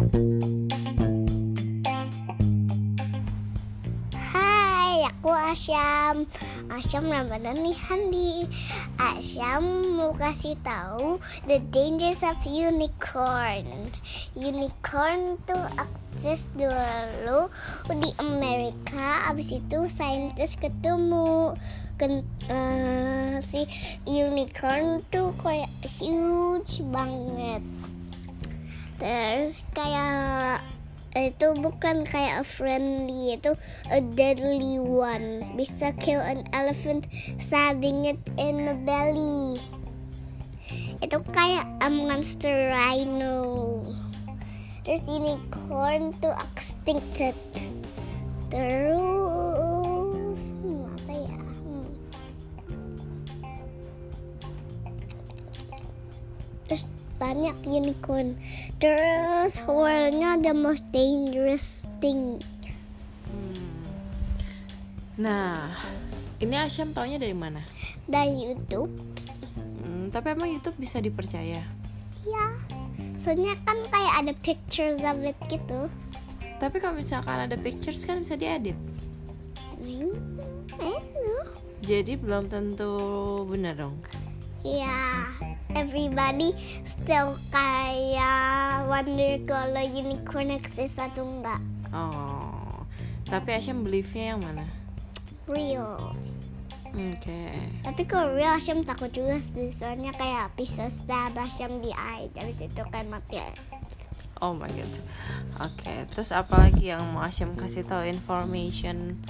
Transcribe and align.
Hai, 0.00 0.08
aku 5.04 5.28
Asyam. 5.28 6.24
Asyam 6.72 7.04
namanya 7.04 7.52
nih 7.52 7.76
Handi. 7.76 8.48
Asyam 8.96 9.60
mau 10.00 10.16
kasih 10.16 10.56
tahu 10.64 11.20
the 11.44 11.60
dangers 11.68 12.24
of 12.24 12.40
unicorn. 12.48 13.92
Unicorn 14.32 15.36
tuh 15.44 15.68
akses 15.76 16.48
dulu 16.56 17.52
di 17.92 18.08
Amerika. 18.24 19.28
Abis 19.28 19.52
itu 19.52 19.84
saintis 19.92 20.56
ketemu 20.56 21.52
Ken, 22.00 22.24
eh, 22.48 23.36
si 23.44 23.68
unicorn 24.08 25.04
tuh 25.12 25.36
kayak 25.36 25.68
huge 25.84 26.80
banget. 26.88 27.60
Terus 29.00 29.64
kayak 29.72 30.60
itu 31.16 31.56
bukan 31.58 32.06
kayak 32.06 32.44
a 32.44 32.46
friendly 32.46 33.34
itu 33.34 33.56
a 33.88 34.04
deadly 34.04 34.76
one. 34.76 35.56
Bisa 35.56 35.96
kill 35.96 36.20
an 36.20 36.44
elephant 36.52 37.08
stabbing 37.40 38.04
it 38.04 38.20
in 38.36 38.68
the 38.68 38.76
belly. 38.84 39.56
Itu 41.00 41.24
kayak 41.32 41.64
a 41.80 41.88
monster 41.88 42.70
rhino. 42.70 43.80
Terus 44.84 45.02
unicorn 45.08 46.12
tuh 46.20 46.36
extincted 46.52 47.36
terus 48.50 50.40
hmm, 50.50 50.82
apa 50.90 51.12
ya? 51.14 51.38
Hmm. 51.38 51.86
terus 56.66 56.82
banyak 57.22 57.54
unicorn 57.62 58.34
terus 58.80 59.60
hornnya 59.62 60.40
the 60.40 60.50
most 60.50 60.82
dangerous 60.90 61.84
thing 62.00 62.40
Nah, 65.20 65.68
ini 66.40 66.56
Asyam 66.56 66.96
taunya 66.96 67.20
dari 67.20 67.36
mana? 67.36 67.60
dari 68.08 68.40
YouTube 68.40 68.88
Hmm, 69.80 70.08
tapi 70.08 70.32
emang 70.32 70.48
YouTube 70.48 70.80
bisa 70.80 70.96
dipercaya? 70.96 71.60
ya 72.20 72.46
soalnya 73.16 73.52
kan 73.68 73.76
kayak 73.84 74.14
ada 74.16 74.32
pictures 74.40 75.04
of 75.04 75.20
it 75.20 75.36
gitu 75.48 75.92
Tapi 76.56 76.76
kalau 76.76 76.96
misalkan 76.96 77.48
ada 77.48 77.56
pictures 77.56 78.04
kan 78.04 78.20
bisa 78.20 78.36
diedit. 78.36 78.76
Hmm, 79.76 80.12
eh. 80.76 81.00
Jadi 81.80 82.20
belum 82.20 82.52
tentu 82.52 82.92
benar 83.48 83.80
dong. 83.80 83.96
Ya 84.60 85.26
everybody 85.72 86.52
still 86.84 87.38
kayak 87.48 88.84
wonder 88.84 89.40
kalau 89.44 89.82
unicorn 89.82 90.50
exist 90.50 90.98
atau 90.98 91.24
enggak 91.24 91.60
Oh, 91.90 92.86
tapi 93.26 93.50
Asyam 93.50 93.82
believe-nya 93.82 94.34
yang 94.34 94.40
mana? 94.40 94.62
real 95.50 96.14
Oke. 96.90 97.42
tapi 97.82 98.02
kalau 98.04 98.34
real 98.34 98.54
Asyam 98.54 98.82
takut 98.82 99.10
juga 99.10 99.38
sih 99.38 99.70
soalnya 99.70 100.14
kayak 100.14 100.54
bisa 100.54 100.86
stab 100.86 101.34
Asyam 101.34 101.82
di 101.82 101.90
eye 101.90 102.30
habis 102.34 102.62
itu 102.62 102.82
kan 102.88 103.06
mati 103.06 103.42
Oh 104.40 104.56
my 104.56 104.72
god. 104.72 104.88
Oke, 105.60 106.08
terus 106.16 106.32
apa 106.32 106.64
lagi 106.64 106.88
yang 106.88 107.04
mau 107.12 107.20
Asyam 107.20 107.52
kasih 107.52 107.84
tahu 107.84 108.08
information 108.08 109.20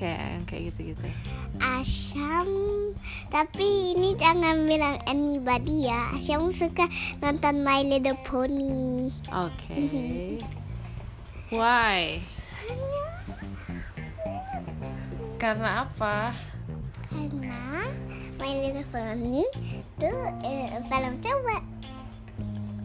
kayak 0.00 0.20
yang 0.32 0.44
kayak 0.48 0.62
gitu-gitu? 0.72 1.06
Asyam 1.60 2.48
tapi 3.28 3.94
ini 3.94 4.16
jangan 4.16 4.64
bilang 4.64 4.96
anybody 5.04 5.86
ya 5.86 6.16
Asyam 6.16 6.48
suka 6.56 6.88
nonton 7.20 7.60
My 7.60 7.84
Little 7.84 8.16
Pony 8.24 9.12
Oke. 9.28 9.76
Why? 11.54 12.24
Karena 15.36 15.84
apa? 15.84 16.32
karena 17.10 17.90
My 18.38 18.52
Little 18.54 18.86
Pony 18.94 19.42
itu 19.68 20.12
eh, 20.46 20.70
film 20.88 21.14
cewek 21.18 21.62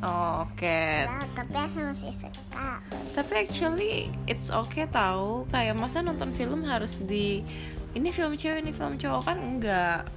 Oh, 0.00 0.48
Oke. 0.48 1.04
nah, 1.04 1.28
tapi 1.36 1.52
Asyam 1.60 1.92
masih 1.92 2.08
suka 2.08 2.80
Tapi 3.12 3.32
actually 3.36 4.08
it's 4.24 4.48
okay 4.48 4.88
tahu 4.88 5.44
kayak 5.52 5.76
masa 5.76 6.00
nonton 6.00 6.32
film 6.32 6.64
harus 6.64 6.96
di 7.04 7.44
ini 7.92 8.08
film 8.08 8.32
cewek 8.32 8.64
ini 8.64 8.72
film 8.72 8.96
cowok 8.96 9.22
kan 9.28 9.36
enggak. 9.36 10.08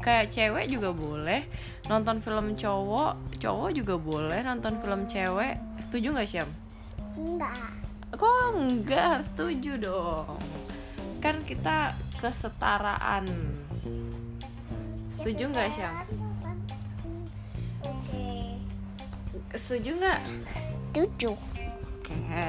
Kayak 0.00 0.32
cewek 0.32 0.72
juga 0.72 0.96
boleh 0.96 1.44
nonton 1.92 2.24
film 2.24 2.56
cowok, 2.56 3.36
cowok 3.36 3.70
juga 3.76 4.00
boleh 4.00 4.40
nonton 4.40 4.80
film 4.80 5.04
cewek. 5.04 5.60
Setuju 5.84 6.16
nggak 6.16 6.28
Syam? 6.28 6.48
enggak 7.20 7.76
Kok 8.16 8.56
enggak 8.56 9.04
harus 9.20 9.28
setuju 9.36 9.72
dong? 9.76 10.40
Kan 11.20 11.44
kita 11.44 11.92
kesetaraan. 12.24 13.28
Setuju 15.12 15.52
nggak 15.52 15.68
Syam? 15.76 15.94
Setuju 19.54 19.90
nggak? 19.98 20.20
setuju 20.54 21.32
Oke. 22.00 22.48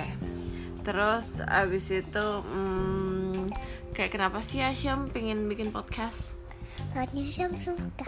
Terus 0.81 1.41
abis 1.45 1.85
itu 1.94 2.25
hmm, 2.41 3.53
kayak 3.94 4.17
kenapa 4.17 4.41
sih 4.41 4.62
Asyam 4.62 5.09
pengen 5.09 5.45
bikin 5.45 5.69
podcast? 5.69 6.41
soalnya 6.89 7.22
Asyam 7.29 7.51
suka 7.53 8.07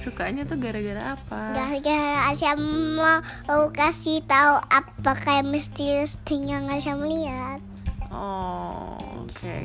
Sukanya 0.00 0.48
tuh 0.48 0.56
gara-gara 0.56 1.12
apa? 1.18 1.52
gara-gara 1.52 2.32
Asyam 2.32 2.60
mau 2.96 3.68
kasih 3.74 4.24
tahu 4.24 4.56
apa 4.72 5.12
kayak 5.20 5.44
mysterious 5.44 6.16
thing 6.24 6.48
yang 6.48 6.68
Asyam 6.72 7.04
lihat 7.04 7.60
Oh, 8.10 8.98
oke. 9.22 9.58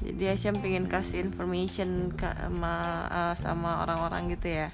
Jadi 0.00 0.24
Asyam 0.24 0.56
pengen 0.56 0.88
kasih 0.88 1.20
information 1.20 2.08
ke 2.16 2.24
sama 2.24 2.74
eh, 3.12 3.34
sama 3.36 3.84
orang-orang 3.84 4.32
gitu 4.32 4.48
ya. 4.56 4.68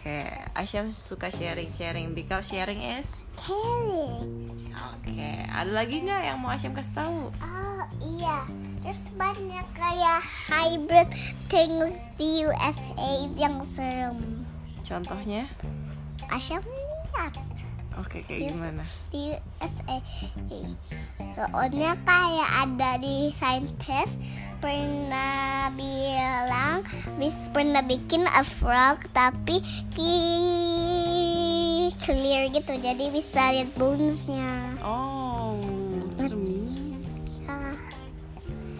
Oke, 0.00 0.24
Asyam 0.56 0.96
suka 0.96 1.28
sharing-sharing 1.28 2.16
because 2.16 2.48
sharing 2.48 2.80
is 2.80 3.20
caring 3.36 4.48
Oke, 4.96 5.44
ada 5.44 5.68
lagi 5.68 6.00
nggak 6.00 6.24
yang 6.24 6.40
mau 6.40 6.56
Asyam 6.56 6.72
kasih 6.72 7.04
tahu? 7.04 7.28
Oh 7.28 7.84
iya, 8.00 8.48
terus 8.80 9.12
banyak 9.12 9.60
kayak 9.76 10.24
hybrid 10.48 11.04
things 11.52 12.00
di 12.16 12.48
USA 12.48 13.12
yang 13.36 13.60
serem. 13.68 14.48
Contohnya? 14.88 15.44
Asyam 16.32 16.64
lihat 16.64 17.36
Oke, 18.00 18.24
kayak 18.24 18.56
gimana? 18.56 18.88
di 19.12 19.36
USA. 19.36 20.00
Soalnya 21.36 21.92
kayak 22.08 22.50
ada 22.56 22.96
di 22.96 23.28
scientist 23.36 24.16
pernah 24.64 25.39
bilang 25.74 26.86
bis 27.18 27.36
pernah 27.54 27.84
bikin 27.84 28.24
a 28.30 28.42
frog 28.46 29.02
tapi 29.12 29.58
clear 32.00 32.48
gitu 32.50 32.72
jadi 32.80 33.12
bisa 33.12 33.52
lihat 33.52 33.70
bonesnya. 33.76 34.74
Oh. 34.80 35.60
Ah. 37.44 37.76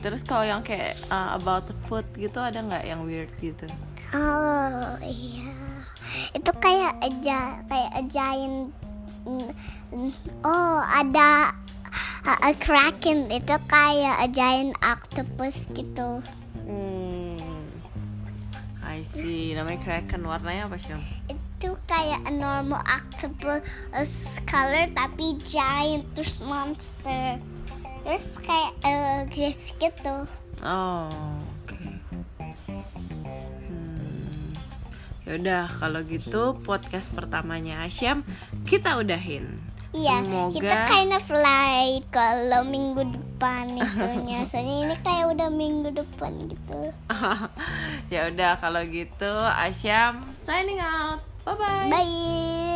Terus 0.01 0.25
kalau 0.25 0.49
yang 0.49 0.65
kayak 0.65 0.97
uh, 1.13 1.37
about 1.37 1.69
the 1.69 1.77
food 1.85 2.09
gitu 2.17 2.41
ada 2.41 2.65
nggak 2.65 2.85
yang 2.89 3.05
weird 3.05 3.29
gitu? 3.39 3.69
Oh 4.17 4.99
iya, 5.05 5.55
itu 6.35 6.51
kayak 6.59 6.99
aja 7.05 7.61
kayak 7.69 7.91
a 7.95 8.03
giant. 8.09 8.73
Oh 10.43 10.81
ada 10.83 11.55
a, 12.25 12.33
a 12.51 12.53
kraken 12.57 13.29
itu 13.31 13.55
kayak 13.69 14.17
a 14.25 14.27
giant 14.33 14.75
octopus 14.81 15.69
gitu. 15.77 16.25
Hmm. 16.67 17.65
I 18.85 19.07
see. 19.07 19.55
Namanya 19.55 19.81
kraken. 19.85 20.27
Warnanya 20.27 20.67
apa 20.67 20.77
sih? 20.81 20.93
Itu 21.31 21.77
kayak 21.87 22.27
a 22.27 22.33
normal 22.33 22.81
octopus 22.85 24.41
color 24.49 24.89
tapi 24.97 25.39
giant 25.45 26.05
terus 26.17 26.41
monster. 26.43 27.39
Terus 28.03 28.41
kayak 28.41 28.73
uh, 28.83 29.21
gitu. 29.31 30.17
Oh, 30.65 31.09
oke. 31.65 31.77
Hmm. 33.69 34.53
Yaudah, 35.29 35.69
kalau 35.69 36.01
gitu 36.09 36.59
podcast 36.65 37.13
pertamanya 37.13 37.85
Asyam 37.85 38.25
kita 38.67 38.99
udahin. 38.99 39.70
Iya, 39.91 40.23
Semoga 40.23 40.55
kita 40.55 40.77
kind 40.87 41.13
of 41.19 41.27
like 41.35 42.07
kalau 42.15 42.63
minggu 42.63 43.03
depan 43.11 43.75
itunya. 43.83 44.47
Soalnya 44.47 44.77
ini 44.87 44.95
kayak 45.03 45.27
udah 45.35 45.49
minggu 45.51 45.91
depan 45.91 46.33
gitu. 46.47 46.95
ya 48.15 48.31
udah 48.31 48.55
kalau 48.63 48.83
gitu 48.87 49.33
Asyam 49.51 50.23
signing 50.39 50.79
out. 50.79 51.19
Bye 51.43 51.57
bye. 51.59 51.89
Bye. 51.91 52.70